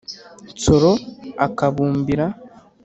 nsoro 0.53 0.91
akabumbira 1.45 2.25